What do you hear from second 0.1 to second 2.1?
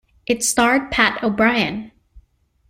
It starred Pat O'Brien.